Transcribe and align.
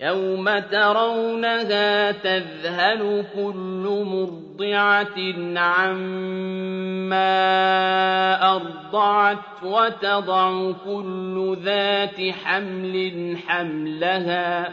يوم 0.00 0.58
ترونها 0.58 2.12
تذهل 2.12 3.24
كل 3.34 4.04
مرضعة 4.06 5.18
عما 5.58 7.34
أرضعت 8.56 9.62
وتضع 9.62 10.72
كل 10.84 11.56
ذات 11.62 12.34
حمل 12.44 13.36
حملها 13.46 14.72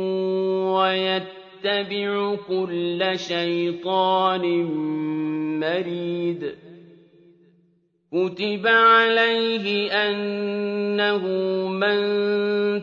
ويتبع 0.73 2.35
كل 2.47 3.11
شيطان 3.15 4.45
مريد. 5.59 6.55
كتب 8.11 8.67
عليه 8.67 9.91
أنه 9.91 11.27
من 11.67 12.01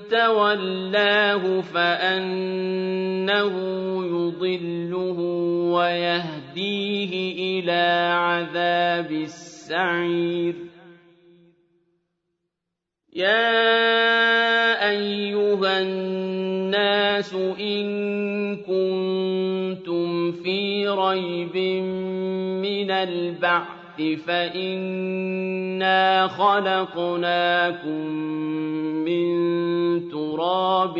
تولاه 0.08 1.60
فأنه 1.60 3.54
يضله 4.06 5.20
ويهديه 5.72 7.12
إلى 7.60 8.12
عذاب 8.14 9.12
السعير. 9.12 10.54
يا 13.12 14.88
أيها 14.90 15.80
الناس 15.80 16.57
إن 17.60 17.86
كنتم 18.56 20.32
في 20.32 20.88
ريب 20.88 21.56
من 22.62 22.90
البعث 22.90 24.02
فإنا 24.26 26.28
خلقناكم 26.28 28.06
من 29.04 29.28
تراب 30.08 30.94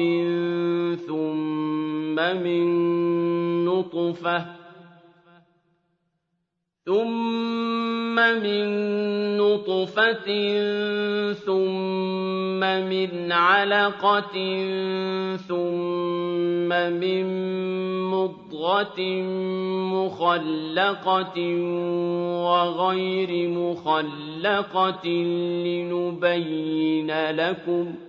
ثم 1.06 2.16
من 2.16 2.64
نطفة 3.64 4.46
ثم 6.86 7.48
من 8.19 8.66
نطفة 9.36 10.28
ثم 11.33 12.61
من 12.61 13.33
علقة 13.33 14.36
ثم 15.48 16.69
من 16.92 17.24
مضغة 18.11 19.01
مخلقة 19.95 21.39
وغير 22.45 23.48
مخلقة 23.48 25.08
لنبين 25.64 27.11
لكم 27.30 28.08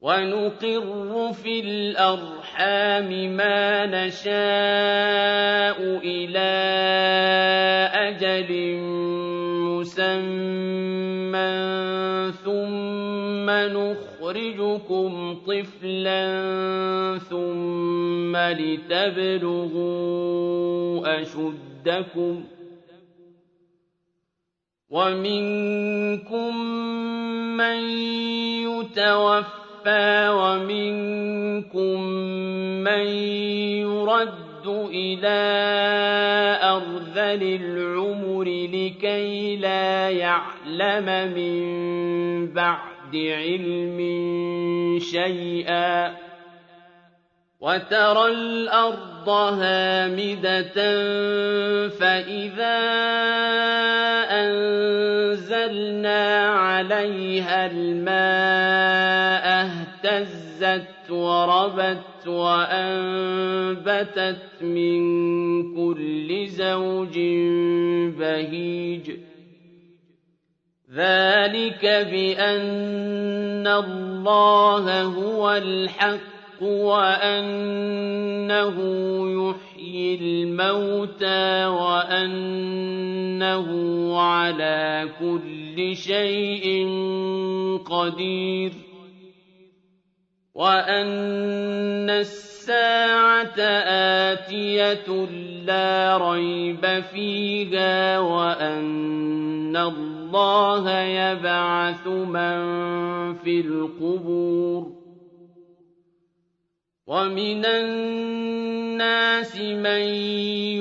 ونقر 0.00 1.32
في 1.32 1.60
الأرحام 1.60 3.36
ما 3.36 3.86
نشاء 3.86 4.38
إلى 6.04 6.50
أجل 8.08 8.76
مسمى 9.68 11.52
ثم 12.44 13.50
نخرجكم 13.50 15.10
طفلا 15.46 16.24
ثم 17.18 18.36
لتبلغوا 18.36 19.60
أشدكم 21.20 22.44
ومنكم 24.90 26.56
من 27.56 27.80
يتوفى 28.64 29.59
ومنكم 30.30 32.02
من 32.84 33.06
يرد 33.80 34.66
إلى 34.94 35.40
أرذل 36.62 37.42
العمر 37.62 38.44
لكي 38.44 39.56
لا 39.56 40.10
يعلم 40.10 41.32
من 41.34 41.62
بعد 42.52 43.16
علم 43.16 43.98
شيئا 44.98 46.14
وترى 47.60 48.26
الأرض 48.26 49.28
هامدة 49.28 50.74
فإذا 51.88 52.78
أنزلنا 54.30 56.20
عليها 56.48 57.66
الماء 57.66 59.19
اهتزت 60.04 61.10
وربت 61.10 62.26
وأنبتت 62.26 64.42
من 64.62 65.00
كل 65.76 66.46
زوج 66.46 67.18
بهيج. 68.18 69.10
ذلك 70.94 71.84
بأن 71.84 73.66
الله 73.66 75.02
هو 75.02 75.52
الحق 75.52 76.62
وأنه 76.62 78.76
يحيي 79.30 80.14
الموتى 80.14 81.66
وأنه 81.66 83.66
على 84.20 85.08
كل 85.20 85.96
شيء 85.96 86.88
قدير. 87.84 88.89
وأن 90.60 92.10
الساعة 92.10 93.60
آتية 94.28 95.08
لا 95.64 96.18
ريب 96.20 97.02
فيها 97.12 98.18
وأن 98.18 99.76
الله 99.76 101.00
يبعث 101.00 102.06
من 102.06 102.60
في 103.34 103.60
القبور 103.60 104.92
ومن 107.06 107.64
الناس 107.64 109.56
من 109.56 110.04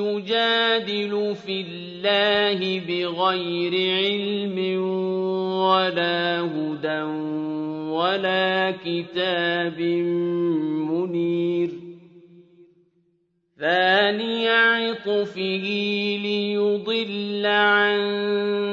يجادل 0.03 1.35
في 1.35 1.61
الله 1.61 2.79
بغير 2.79 3.73
علم 4.03 4.81
ولا 5.55 6.41
هدى 6.41 7.38
ولا 7.99 8.71
كتاب 8.85 9.81
منير. 10.89 11.69
ثاني 13.59 14.49
عطفه 14.49 15.59
ليضل 16.23 17.45
عن 17.45 17.99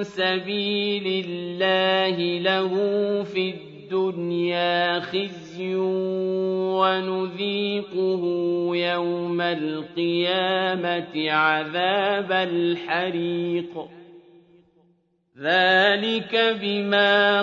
سبيل 0.03 1.25
الله 1.27 2.39
له 2.39 2.73
في 3.23 3.51
الدنيا 3.51 5.01
خزي 5.01 5.75
ونذيقه 6.79 8.23
يوم 8.77 9.41
القيامة 9.41 11.31
عذاب 11.31 12.33
الحريق. 12.33 13.89
ذلك 15.39 16.57
بما 16.63 17.43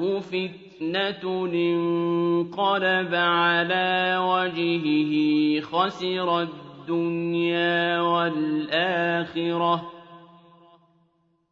فِتْنَةٌ 0.00 1.24
انقَلَبَ 1.54 3.14
عَلَىٰ 3.14 4.18
وَجْهِهِ 4.18 5.12
خَسِرَ 5.60 6.40
الدُّنْيَا 6.42 8.00
وَالْآخِرَةَ 8.00 9.76
ۚ 9.76 9.84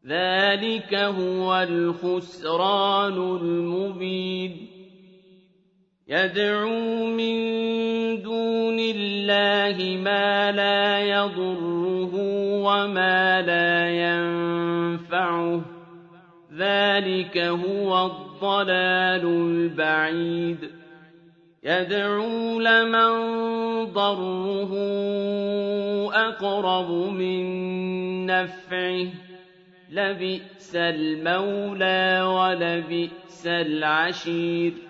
ذَٰلِكَ 0.07 0.95
هُوَ 0.95 1.55
الْخُسْرَانُ 1.63 3.13
الْمُبِينُ 3.43 4.67
يَدْعُو 6.09 7.07
مِن 7.07 7.37
دُونِ 8.23 8.77
اللَّهِ 8.81 9.97
مَا 9.97 10.53
لَا 10.53 11.01
يَضُرُّهُ 11.01 12.13
وَمَا 12.67 13.43
لَا 13.43 13.73
يَنفَعُهُ 14.05 15.57
ۚ 15.61 15.63
ذَٰلِكَ 16.55 17.39
هُوَ 17.39 18.11
الضَّلَالُ 18.43 19.25
الْبَعِيدُ. 19.25 20.71
يَدْعُو 21.65 22.61
لَمَن 22.61 23.13
ضَرُّهُ 23.85 24.73
أَقْرَبُ 26.15 26.91
مِن 26.91 27.47
نَّفْعِهِ 28.27 29.05
ۚ. 29.05 29.15
لَبِئْسَ 29.91 30.77
الْمَوْلَىٰ 30.77 32.23
وَلَبِئْسَ 32.23 33.47
الْعَشِيرُ. 33.47 34.90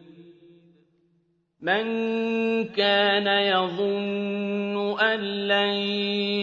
مَن 1.61 1.83
كَانَ 2.73 3.27
يَظُنُّ 3.27 4.95
أَن 4.99 5.19
لَّن 5.47 5.73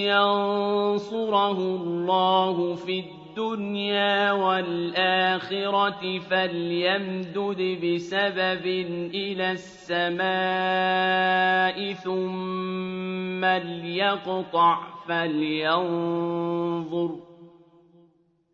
يَنصُرَهُ 0.07 1.59
اللَّهُ 1.59 2.75
فِي 2.75 3.01
الدُّنْيَا 3.01 4.33
وَالْآخِرَةِ 4.33 6.19
فَلْيَمْدُدْ 6.19 7.79
بِسَبَبٍ 7.83 8.67
إِلَى 9.15 9.51
السَّمَاءِ 9.53 10.23
ثُمَّ 11.93 13.45
لْيَقْطَعْ 13.45 14.79
فَلْيَنظُرْ 15.09 16.29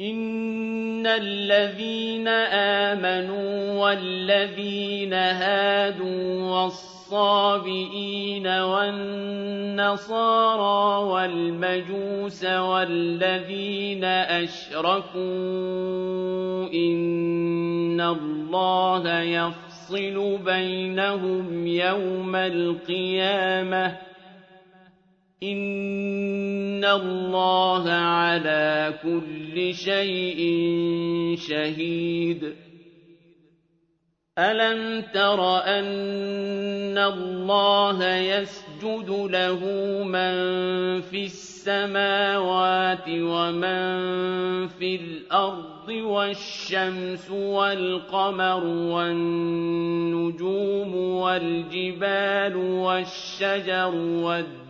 إِنَّ 0.00 1.06
الَّذِينَ 1.06 2.28
آمَنُوا 2.88 3.72
وَالَّذِينَ 3.84 5.12
هَادُوا 5.12 6.42
وَالصَّابِئِينَ 6.50 8.46
وَالنَّصَارَىٰ 8.46 9.84
وَالْمَجُوسَ 11.04 12.44
وَالَّذِينَ 12.44 14.04
أَشْرَكُوا 14.04 15.20
إِنَّ 16.74 18.00
اللَّهَ 18.00 19.20
يَفْصِلُ 19.20 20.38
بَيْنَهُمْ 20.44 21.66
يَوْمَ 21.66 22.36
الْقِيَامَةِ 22.36 23.88
ۚ 23.88 23.94
إِنَّ 25.42 26.59
اللَّهَ 26.84 27.90
عَلَىٰ 27.90 28.94
كُلِّ 29.02 29.74
شَيْءٍ 29.74 30.40
شَهِيدٌ 31.36 32.54
أَلَمْ 34.38 35.00
تَرَ 35.14 35.58
أَنَّ 35.64 36.98
اللَّهَ 36.98 38.04
يَسْجُدُ 38.16 39.10
لَهُ 39.10 39.60
مَن 40.04 40.34
فِي 41.00 41.24
السَّمَاوَاتِ 41.24 43.08
وَمَن 43.08 43.82
فِي 44.68 44.96
الْأَرْضِ 44.96 45.88
وَالشَّمْسُ 45.88 47.30
وَالْقَمَرُ 47.30 48.64
وَالنُّجُومُ 48.96 50.14
وَالْجِبَالُ 50.96 52.56
وَالشَّجَرُ 52.56 53.94
وَالدَّوَابُّ 53.94 54.69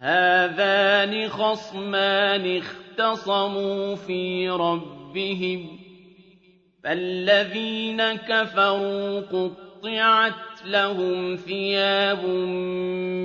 هَٰذَانِ 0.00 1.28
خَصْمَانِ 1.28 2.56
اخْتَصَمُوا 2.58 3.94
فِي 3.94 4.48
رَبِّهِمْ 4.48 5.66
ۖ 5.66 5.70
فَالَّذِينَ 6.84 8.02
كَفَرُوا 8.12 9.20
قُطِّعَتْ 9.20 10.66
لَهُمْ 10.66 11.36
ثِيَابٌ 11.36 12.24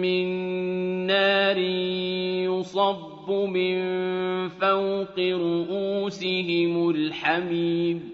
مِّن 0.01 0.27
نَّارٍ 1.07 1.57
يُصَبُّ 2.47 3.31
مِن 3.31 3.79
فَوْقِ 4.49 5.19
رُءُوسِهِمُ 5.19 6.89
الْحَمِيمُ 6.89 8.09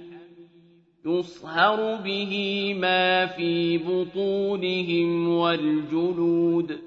يُصْهَرُ 1.06 1.96
بِهِ 1.96 2.74
مَا 2.80 3.26
فِي 3.26 3.78
بُطُونِهِمْ 3.78 5.30
وَالْجُلُودُ. 5.30 6.87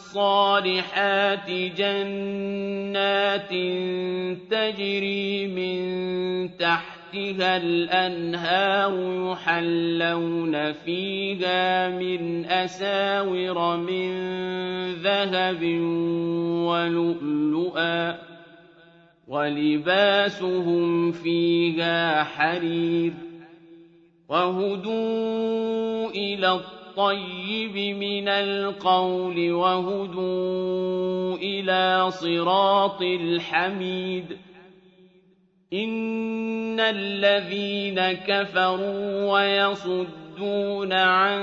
جَنَّاتٍ 1.77 3.49
تَجْرِي 4.49 5.47
مِن 5.47 5.77
تَحْتِهَا 6.57 7.57
الأنهار 7.57 8.93
يحلون 9.31 10.71
فيها 10.71 11.89
من 11.89 12.45
أساور 12.45 13.77
من 13.77 14.11
ذهب 14.93 15.63
ولؤلؤا 16.67 18.17
ولباسهم 19.27 21.11
فيها 21.11 22.23
حرير 22.23 23.13
وهدوا 24.29 26.09
إلى 26.09 26.59
الطيب 26.91 27.95
من 27.95 28.27
القول 28.27 29.51
وهدوا 29.51 31.37
إلى 31.37 32.11
صراط 32.11 33.01
الحميد. 33.01 34.37
إن 35.73 36.79
الذين 36.79 38.11
كفروا 38.11 39.31
ويصدون 39.31 40.93
عن 40.93 41.41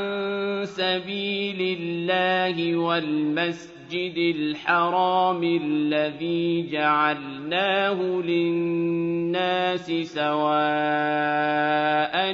سبيل 0.65 1.79
الله 1.81 2.77
والمسجد 2.77 3.78
الحرام 3.95 5.45
الذي 5.45 6.71
جعلناه 6.71 8.03
للناس 8.03 9.87
سواء 9.87 10.39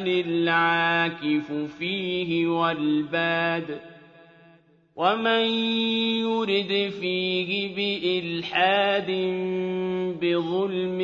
العاكف 0.06 1.52
فيه 1.78 2.46
والباد 2.46 3.80
ومن 4.96 5.44
يرد 6.22 6.92
فيه 7.00 7.74
بإلحاد 7.76 9.10
بظلم 10.22 11.00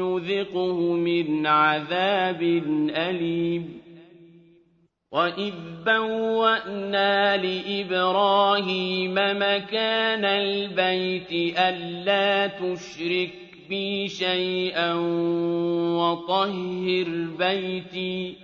نذقه 0.00 0.92
من 0.92 1.46
عذاب 1.46 2.42
أليم 2.90 3.77
وإذ 5.12 5.54
بوأنا 5.86 7.36
لإبراهيم 7.36 9.14
مكان 9.14 10.24
البيت 10.24 11.58
ألا 11.58 12.46
تشرك 12.46 13.30
بي 13.68 14.08
شيئا 14.08 14.94
وطهر 15.96 17.08
بيتي 17.38 18.36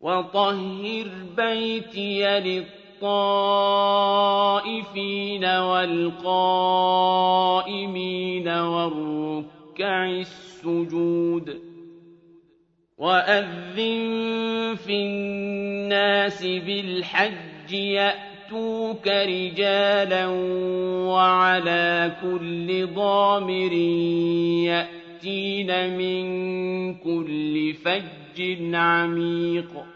وطهر 0.00 1.06
بيتي 1.36 2.40
للطائفين 3.02 3.84
والقائمين 5.44 6.08
والركع 8.48 10.06
السجود 10.10 11.65
وأذن 12.98 14.76
في 14.86 14.92
الناس 14.92 16.42
بالحج 16.42 17.72
يأتوك 17.72 19.08
رجالا 19.08 20.26
وعلى 21.06 22.12
كل 22.22 22.86
ضامر 22.86 23.72
يأتين 24.64 25.98
من 25.98 26.24
كل 26.94 27.74
فج 27.74 28.74
عميق 28.74 29.95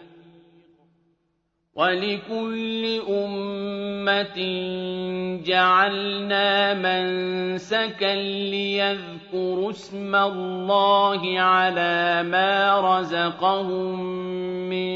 ولكل 1.75 3.01
أمة 3.09 4.39
جعلنا 5.45 6.73
منسكا 6.73 8.15
ليذكروا 8.15 9.69
اسم 9.69 10.15
الله 10.15 11.39
على 11.39 12.23
ما 12.23 12.79
رزقهم 12.99 13.99
من 14.69 14.91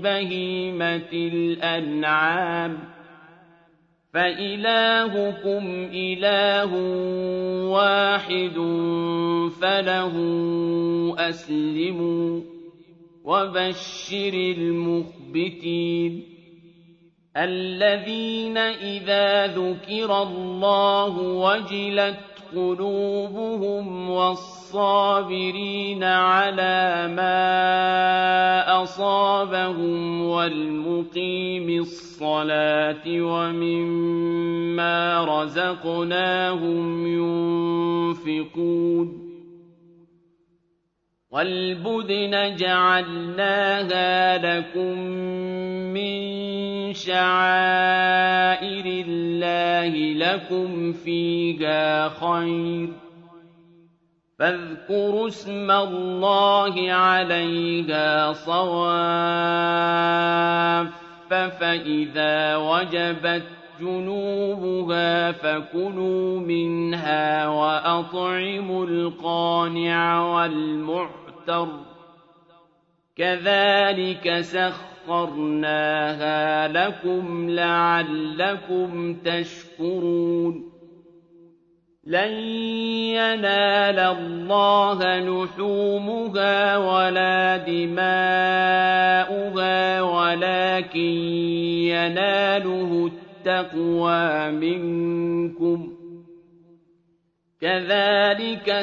بهيمة 0.00 1.12
الأنعام 1.12 2.78
فإلهكم 4.14 5.88
إله 5.92 6.74
واحد 7.68 8.56
فله 9.60 10.14
أسلموا 11.18 12.40
وبشر 13.24 14.34
المخبتين 14.34 15.13
الذين 17.36 18.58
إذا 18.58 19.46
ذكر 19.46 20.22
الله 20.22 21.18
وجلت 21.18 22.16
قلوبهم 22.56 24.10
والصابرين 24.10 26.04
على 26.04 27.08
ما 27.16 28.82
أصابهم 28.82 30.22
والمقيم 30.22 31.80
الصلاة 31.80 33.02
ومما 33.06 34.94
رزقناهم 35.24 37.06
ينفقون 38.26 39.23
وَالْبُدْنَ 41.34 42.56
جَعَلْنَاهَا 42.56 44.38
لَكُم 44.38 44.98
مِّن 45.90 46.14
شَعَائِرِ 46.94 48.84
اللَّهِ 49.06 49.94
لَكُمْ 50.14 50.92
فِيهَا 50.92 52.08
خَيْرٌ 52.08 52.86
ۖ 52.88 52.90
فَاذْكُرُوا 54.38 55.28
اسْمَ 55.28 55.70
اللَّهِ 55.70 56.92
عَلَيْهَا 56.92 58.32
صَوَافَّ 58.32 58.94
فَإِذَا 61.60 62.56
وَجَبَتْ 62.56 63.42
جُنُوبُهَا 63.80 65.32
فَكُلُوا 65.32 66.40
مِنْهَا 66.40 67.48
وَأَطْعِمُوا 67.48 68.86
الْقَانِعَ 68.86 70.22
وَالْمُعْتَرَّ 70.34 71.20
ۚ 71.20 71.23
كَذَٰلِكَ 73.16 74.40
سَخَّرْنَاهَا 74.40 75.88
لَكُمْ 76.68 77.50
لَعَلَّكُمْ 77.50 79.14
تَشْكُرُونَ 79.24 80.70
لَن 82.06 82.32
يَنَالَ 83.16 83.98
اللَّهَ 83.98 85.18
لُحُومُهَا 85.20 86.76
وَلَا 86.76 87.56
دِمَاؤُهَا 87.56 89.02
وَلَٰكِن 90.02 91.14
يَنَالُهُ 91.94 93.10
التَّقْوَىٰ 93.12 94.50
مِنكُمْ 94.50 95.88
ۚ 95.88 95.90
كَذَٰلِكَ 97.60 98.82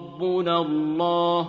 رَبُّنَا 0.21 0.57
اللَّهُ 0.61 1.43
ۗ 1.43 1.47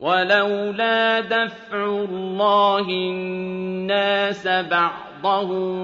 وَلَوْلَا 0.00 1.20
دَفْعُ 1.20 1.86
اللَّهِ 1.86 2.88
النَّاسَ 2.88 4.46
بَعْضَهُم 4.48 5.76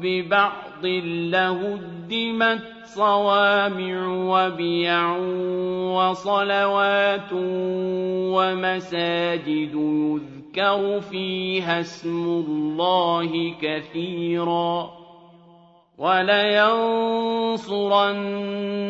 بِبَعْضٍ 0.00 0.86
لَّهُدِّمَتْ 1.34 2.62
صَوَامِعُ 2.84 4.06
وَبِيَعٌ 4.06 5.16
وَصَلَوَاتٌ 5.98 7.32
وَمَسَاجِدُ 8.36 9.74
يُذْكَرُ 9.74 11.00
فِيهَا 11.00 11.80
اسْمُ 11.80 12.24
اللَّهِ 12.24 13.54
كَثِيرًا 13.62 14.82
ۗ 14.86 15.01
وَلَيَنصُرَنَّ 16.02 17.78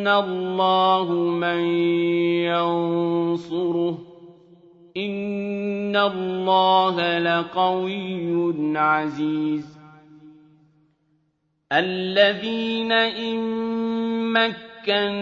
اللَّهُ 0.09 1.12
مَن 1.14 1.61
يَنصُرُهُ 2.48 3.92
ۗ. 3.92 3.96
إِنَّ 4.96 5.96
اللَّهَ 5.96 7.18
لَقَوِيٌّ 7.18 8.55
عَزِيزٌ. 8.79 9.79
الَّذِينَ 11.72 12.92
إِن 12.92 13.38
مَّكَّنَّاهُمْ 14.33 15.20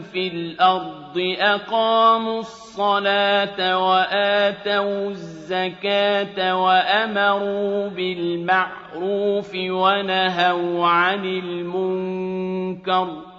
فِي 0.00 0.28
الْأَرْضِ 0.28 1.01
أَقَامُوا 1.18 2.40
الصَّلَاةَ 2.40 3.78
وَآتَوُا 3.90 5.10
الزَّكَاةَ 5.10 6.62
وَأَمَرُوا 6.64 7.88
بِالْمَعْرُوفِ 7.88 9.50
وَنَهَوْا 9.54 10.86
عَنِ 10.86 11.24
الْمُنكَرِ 11.24 13.04
ۗ 13.06 13.32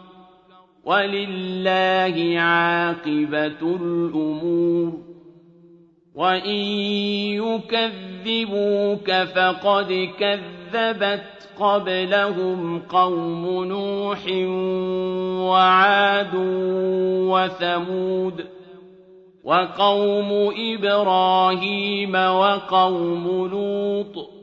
وَلِلَّهِ 0.85 2.39
عَاقِبَةُ 2.39 3.61
الْأُمُورِ 3.61 5.12
وَإِن 6.15 6.55
يُكَذِّبُوكَ 7.41 9.11
فَقَدْ 9.11 10.09
كَذَّبَتْ 10.19 11.23
قَبْلَهُمْ 11.59 12.79
قَوْمُ 12.79 13.63
نُوحٍ 13.65 14.27
وَعَادٌ 15.51 16.35
وَثَمُودُ 17.33 18.45
وَقَوْمُ 19.43 20.53
إِبْرَاهِيمَ 20.57 22.15
وَقَوْمُ 22.15 23.47
لُوطٍ 23.51 24.42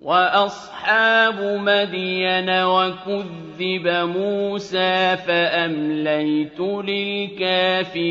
وَأَصْحَابُ 0.00 1.40
مَدْيَنَ 1.40 2.50
وَكُذِّبَ 2.50 3.86
مُوسَىٰ 4.16 5.16
فَأَمْلَيْتُ 5.26 6.60
لِلْكَافِرِينَ 7.30 8.08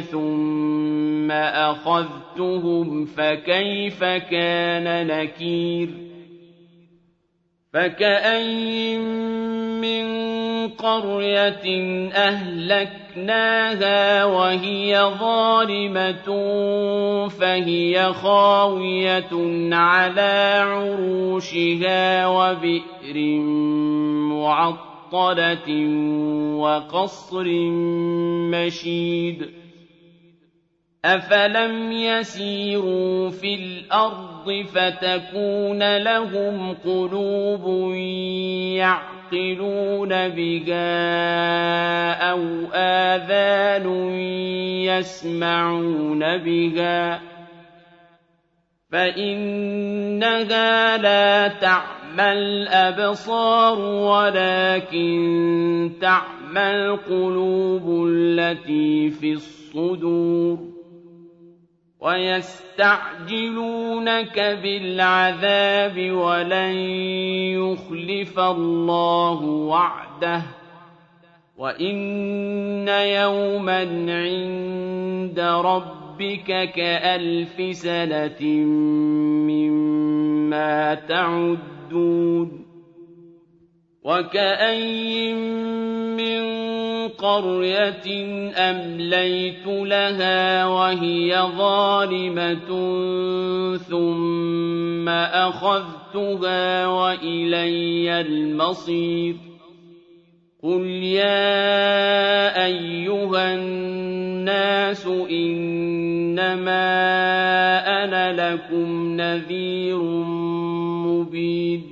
ثُمَّ 0.00 1.30
أَخَذْتُهُمْ 1.30 3.04
فَكَيْفَ 3.04 4.04
كَانَ 4.04 5.06
نَكِيرِ 5.06 6.11
فَكَأَيِّن 7.72 9.00
مِّن 9.80 10.04
قَرْيَةٍ 10.68 11.66
أَهْلَكْنَاهَا 12.12 14.24
وَهِيَ 14.24 15.00
ظَالِمَةٌ 15.20 16.28
فَهِيَ 17.28 18.12
خَاوِيَةٌ 18.12 19.32
عَلَىٰ 19.72 20.62
عُرُوشِهَا 20.66 22.26
وَبِئْرٍ 22.26 23.16
مُّعَطَّلَةٍ 24.32 25.68
وَقَصْرٍ 26.56 27.44
مَّشِيدٍ 28.52 29.61
أَفَلَمْ 31.04 31.92
يَسِيرُوا 31.92 33.30
فِي 33.30 33.54
الْأَرْضِ 33.54 34.64
فَتَكُونَ 34.74 35.96
لَهُمْ 35.96 36.72
قُلُوبٌ 36.84 37.94
يَعْقِلُونَ 38.78 40.28
بِهَا 40.28 42.12
أَوْ 42.30 42.40
آذَانٌ 42.74 43.86
يَسْمَعُونَ 44.86 46.38
بِهَا 46.38 47.18
ۖ 47.18 47.20
فَإِنَّهَا 48.92 50.96
لَا 50.98 51.48
تَعْمَى 51.48 52.32
الْأَبْصَارُ 52.32 53.78
وَلَٰكِن 53.80 55.18
تَعْمَى 56.00 56.70
الْقُلُوبُ 56.70 58.06
الَّتِي 58.08 59.10
فِي 59.10 59.32
الصُّدُورِ 59.32 60.71
وَيَسْتَعْجِلُونَكَ 62.02 63.28
بِالْعَذَابِ 64.62 66.10
وَلَن 66.10 66.74
يُخْلِفَ 67.62 68.38
اللَّهُ 68.38 69.40
وَعْدَهُ 69.42 70.38
ۚ 70.40 70.44
وَإِنَّ 71.56 72.88
يَوْمًا 72.88 73.80
عِندَ 74.22 75.40
رَبِّكَ 75.40 76.70
كَأَلْفِ 76.74 77.76
سَنَةٍ 77.76 78.42
مِّمَّا 79.46 80.94
تَعُدُّونَ 80.94 82.66
وَكَأَيِّن 84.04 85.38
قرية 87.08 88.06
أمليت 88.56 89.66
لها 89.66 90.66
وهي 90.66 91.48
ظالمة 91.58 92.68
ثم 93.76 95.08
أخذتها 95.08 96.86
وإلي 96.86 98.20
المصير. 98.20 99.36
قل 100.62 100.86
يا 100.86 102.64
أيها 102.64 103.54
الناس 103.54 105.06
إنما 105.30 106.82
أنا 108.04 108.52
لكم 108.54 109.16
نذير 109.20 110.02
مبين. 111.06 111.91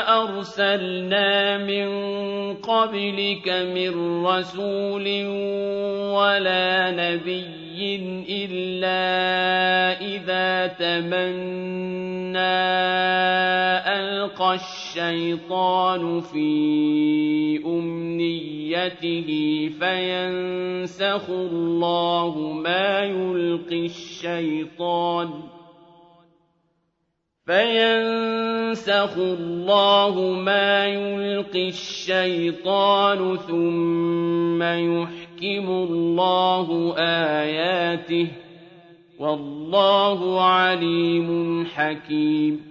أرسلنا 0.41 1.57
من 1.57 1.87
قبلك 2.53 3.49
من 3.49 4.25
رسول 4.25 5.05
ولا 6.17 6.91
نبي 6.91 7.95
إلا 8.29 9.01
إذا 10.01 10.67
تمنى 10.67 12.37
ألقى 13.85 14.55
الشيطان 14.55 16.21
في 16.21 16.49
أمنيته 17.65 19.29
فينسخ 19.79 21.29
الله 21.29 22.37
ما 22.53 22.99
يلقي 22.99 23.85
الشيطان 23.85 25.27
ۖ 25.27 25.50
فينسخ 27.45 29.17
الله 29.17 30.19
ما 30.45 30.85
يلقي 30.85 31.67
الشيطان 31.67 33.37
ثم 33.37 34.63
يحكم 34.63 35.69
الله 35.69 36.95
آياته 36.97 38.27
والله 39.19 40.41
عليم 40.41 41.65
حكيم 41.65 42.70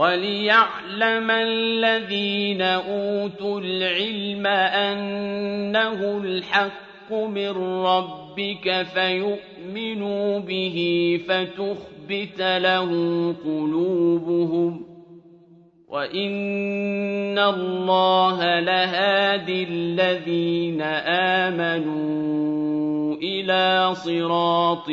وَلِيَعْلَمَ 0.00 1.30
الَّذِينَ 1.30 2.62
أُوتُوا 2.62 3.60
الْعِلْمَ 3.60 4.46
أَنَّهُ 4.46 6.18
الْحَقُّ 6.18 7.12
مِن 7.12 7.48
رَّبِّكَ 7.84 8.82
فَيُؤْمِنُوا 8.94 10.38
بِهِ 10.38 10.76
فَتُخْبِتَ 11.28 12.40
لَهُ 12.40 12.90
قُلُوبُهُمْ 13.44 14.78
ۗ 14.78 14.82
وَإِنَّ 15.88 17.38
اللَّهَ 17.38 18.60
لَهَادِي 18.60 19.62
الَّذِينَ 19.70 20.82
آمَنُوا 21.44 23.16
إِلَىٰ 23.16 23.94
صِرَاطٍ 23.94 24.88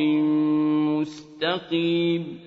مُّسْتَقِيمٍ 1.00 2.47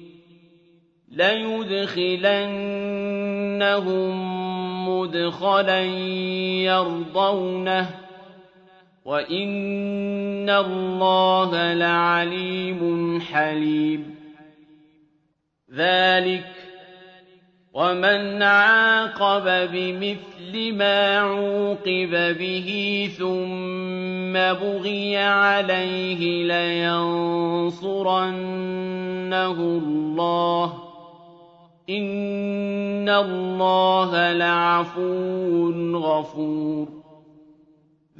ليدخلنهم 1.11 2.51
مدخلا 4.89 5.81
يرضونه 6.61 7.89
وإن 9.05 10.49
الله 10.49 11.73
لعليم 11.73 13.21
حليم 13.21 14.15
ذلك 15.73 16.45
ومن 17.73 18.43
عاقب 18.43 19.71
بمثل 19.71 20.73
ما 20.73 21.17
عوقب 21.17 22.37
به 22.37 23.09
ثم 23.17 24.33
بغي 24.33 25.17
عليه 25.17 26.43
لينصرنه 26.43 27.91
الله 29.51 30.90
إِنَّ 31.97 33.09
اللَّهَ 33.09 34.33
لَعَفُوٌّ 34.33 35.97
غَفُورٌ. 35.97 36.87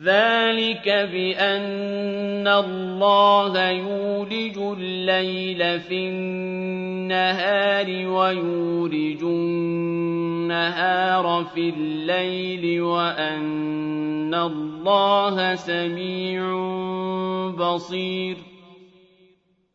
ذَلِكَ 0.04 0.90
بِأَنَّ 0.90 2.48
اللَّهَ 2.48 3.70
يُولِجُ 3.70 4.58
اللَّيْلَ 4.58 5.80
فِي 5.80 6.10
النَّهَارِ 6.10 8.08
وَيُولِجُ 8.08 9.24
النَّهَارَ 9.24 11.44
فِي 11.44 11.70
اللَّيْلِ 11.70 12.82
وَأَنَّ 12.82 14.34
اللَّهَ 14.34 15.56
سَمِيعٌ 15.56 16.44
بَصِيرٌ. 17.58 18.51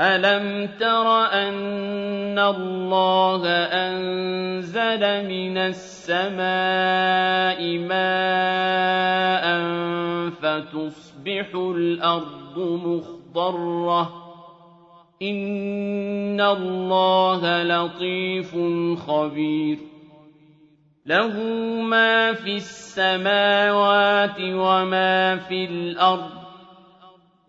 ألم 0.00 0.68
تر 0.80 1.24
أن 1.26 2.38
الله 2.38 3.42
أنزل 3.66 5.28
من 5.28 5.58
السماء 5.58 6.38
ماء 7.78 9.44
فتصبح 10.30 11.54
الأرض 11.54 12.58
مخضرة 12.58 14.12
إن 15.22 16.40
الله 16.40 17.62
لطيف 17.62 18.56
خبير. 19.06 19.78
له 21.06 21.42
ما 21.82 22.32
في 22.32 22.56
السماوات 22.56 24.36
وما 24.40 25.36
في 25.36 25.64
الأرض 25.64 26.47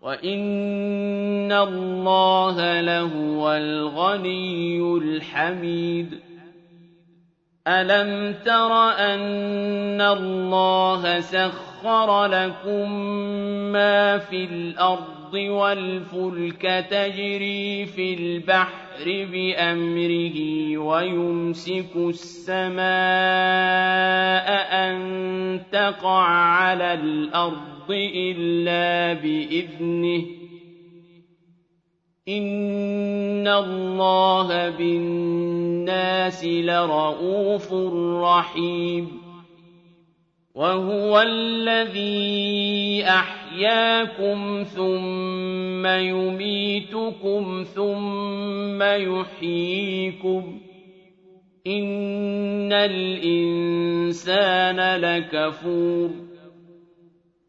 وإن 0.02 1.52
الله 1.52 2.80
لهو 2.80 3.52
الغني 3.52 4.82
الحميد 4.82 6.29
ألم 7.70 8.34
تر 8.44 8.72
أن 8.90 10.00
الله 10.00 11.20
سخر 11.20 12.26
لكم 12.26 12.92
ما 13.72 14.18
في 14.18 14.44
الأرض 14.44 15.34
والفلك 15.34 16.86
تجري 16.90 17.86
في 17.86 18.14
البحر 18.14 19.04
بأمره 19.06 20.38
ويمسك 20.78 21.96
السماء 21.96 22.80
أن 24.72 25.60
تقع 25.72 26.22
على 26.28 26.94
الأرض 26.94 27.90
إلا 27.90 29.12
بإذنه 29.12 30.39
إن 32.30 33.48
الله 33.48 34.70
بالناس 34.70 36.44
لرءوف 36.44 37.72
رحيم 38.22 39.20
وهو 40.54 41.20
الذي 41.20 43.04
أحياكم 43.04 44.62
ثم 44.62 45.86
يميتكم 45.86 47.64
ثم 47.74 48.82
يحييكم 48.82 50.60
إن 51.66 52.72
الإنسان 52.72 54.40
لكفور 55.00 56.29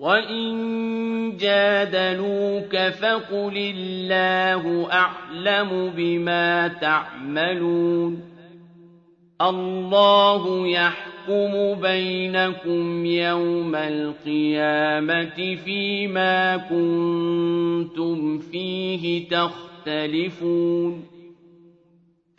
وإن 0.00 1.36
جادلوك 1.36 2.76
فقل 2.76 3.72
الله 3.76 4.92
أعلم 4.92 5.92
بما 5.96 6.68
تعملون 6.68 8.22
الله 9.42 10.68
يحكم 10.68 11.74
بينكم 11.80 13.06
يوم 13.06 13.74
القيامة 13.74 15.56
فيما 15.64 16.56
كنتم 16.56 18.38
فيه 18.38 19.28
تختلفون 19.28 21.19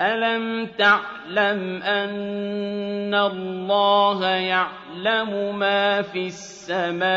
ألم 0.02 0.68
تعلم 0.78 1.82
أن 1.82 3.14
الله 3.14 4.26
يعلم 4.26 5.60
ما 5.60 6.02
في 6.02 6.28
السماء 6.28 7.10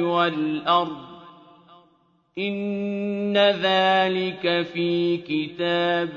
والأرض 0.00 1.02
إن 2.38 3.36
ذلك 3.38 4.62
في 4.62 5.16
كتاب 5.16 6.08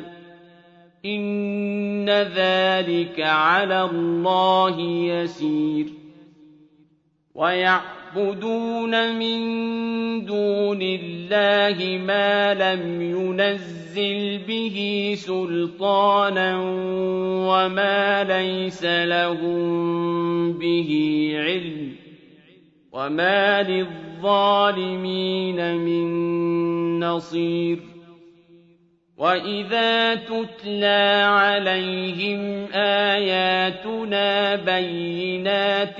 إن 1.05 2.09
ذلك 2.09 3.21
على 3.21 3.81
الله 3.81 4.79
يسير 4.81 5.85
ويعبدون 8.15 9.15
من 9.19 9.39
دون 10.25 10.81
الله 10.81 11.97
ما 11.97 12.53
لم 12.53 13.01
ينزل 13.01 14.39
به 14.47 15.13
سلطانا 15.17 16.59
وما 17.49 18.23
ليس 18.23 18.83
لهم 18.83 20.53
به 20.53 21.31
علم 21.35 21.95
وما 22.91 23.63
للظالمين 23.63 25.15
من 25.75 26.09
نصير 26.99 27.79
وإذا 29.17 30.15
تتلى 30.15 31.23
عليهم 31.27 32.67
آياتنا 32.73 34.55
بينات 34.55 35.99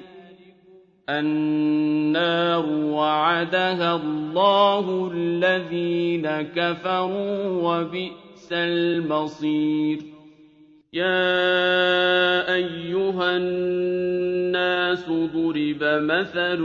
النَّارُ 1.09 2.65
وَعَدَهَا 2.69 3.95
اللَّهُ 3.95 5.11
الَّذِينَ 5.13 6.41
كَفَرُوا 6.41 7.45
ۖ 7.61 7.63
وَبِئْسَ 7.63 8.49
الْمَصِيرُ. 8.51 9.97
يَا 10.93 12.53
أَيُّهَا 12.55 13.37
النَّاسُ 13.37 15.09
ضُرِبَ 15.09 15.83
مَثَلٌ 15.83 16.61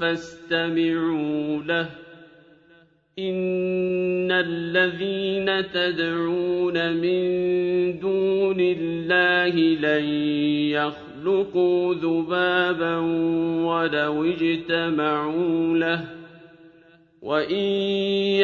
فَاسْتَمِعُوا 0.00 1.62
لَهُ. 1.62 1.88
إِنَّ 3.18 4.32
الَّذِينَ 4.32 5.70
تَدْعُونَ 5.70 6.92
مِن 6.96 7.20
دُونِ 7.98 8.60
اللَّهِ 8.60 9.54
لَن 9.58 10.04
يَخْلُقُوا 10.70 11.07
ذُبَابًا 11.94 12.96
وَلَوِ 13.64 14.24
اجْتَمَعُوا 14.24 15.76
لَهُ 15.76 16.04
وَإِن 17.22 17.64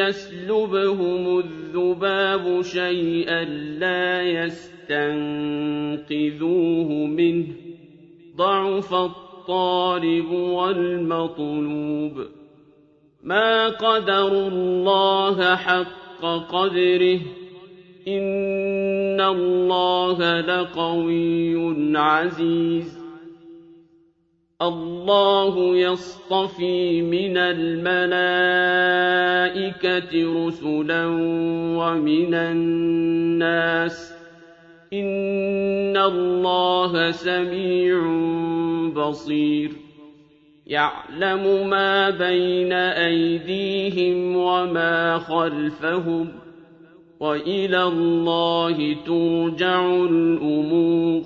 يَسْلُبْهُمُ 0.01 1.39
الذُّبَابُ 1.39 2.61
شَيْئًا 2.61 3.43
لَّا 3.79 4.21
يَسْتَنقِذُوهُ 4.21 5.27
مِنْهُ 7.05 7.45
ۚ 7.45 7.55
ضَعُفَ 8.37 8.93
الطَّالِبُ 8.93 10.31
وَالْمَطْلُوبُ 10.31 12.27
ما 13.23 13.67
قدروا 13.67 14.47
الله 14.47 15.55
حق 15.55 16.21
قدره 16.25 17.19
إن 18.07 19.21
الله 19.21 20.41
لقوي 20.41 21.97
عزيز. 21.97 23.05
الله 24.61 25.77
يصطفي 25.77 27.01
من 27.01 27.37
الملائكة 27.37 28.07
رسلا 30.47 31.05
ومن 31.77 32.33
الناس. 32.33 34.15
إِنَّ 34.93 35.97
اللَّهَ 35.97 37.11
سَمِيعٌ 37.11 38.01
بَصِيرٌ. 38.95 39.69
يَعْلَمُ 40.67 41.69
مَا 41.69 42.09
بَيْنَ 42.09 42.73
أَيْدِيهِمْ 42.73 44.35
وَمَا 44.35 45.17
خَلْفَهُمْ 45.17 46.25
ۗ. 46.25 46.44
وَإِلَى 47.19 47.83
اللَّهِ 47.83 48.95
تُرْجَعُ 49.05 49.85
الْأُمُورُ. 49.85 51.21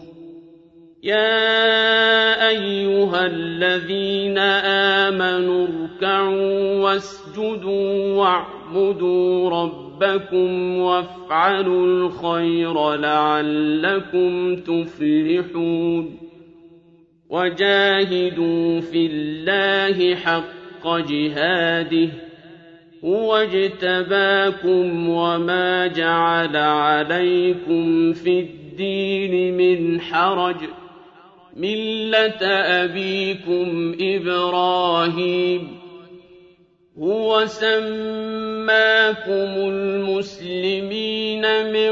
يَا 1.03 2.49
أَيُّهَا 2.49 3.25
الَّذِينَ 3.25 4.37
آمَنُوا 4.37 5.67
ارْكَعُوا 5.67 6.83
وَاسْجُدُوا 6.83 8.15
وَاعْبُدُوا 8.15 9.49
رَبَّكُمْ 9.49 10.77
وَافْعَلُوا 10.77 11.85
الْخَيْرَ 11.85 12.95
لَعَلَّكُمْ 12.95 14.55
تُفْلِحُونَ. 14.55 16.17
وَجَاهِدُوا 17.29 18.79
فِي 18.79 19.05
اللَّهِ 19.11 20.15
حَقَّ 20.15 20.97
جِهَادِهِ. 20.97 22.28
هُوَ 23.05 23.35
اجْتَبَاكُمْ 23.35 25.09
وَمَا 25.09 25.87
جَعَلَ 25.87 26.55
عَلَيْكُمْ 26.57 28.13
فِي 28.13 28.39
الدِّينِ 28.39 29.57
مِنْ 29.57 30.01
حَرَجٍ 30.01 30.55
ۚ. 30.55 30.69
مِّلَّةَ 31.57 32.45
أَبِيكُمْ 32.83 33.95
إِبْرَاهِيمَ. 34.01 35.79
هُوَ 36.99 37.45
سَمَّاكُمُ 37.45 37.91
الْمُسْلِمِينَ 39.69 41.41
مِن 41.71 41.91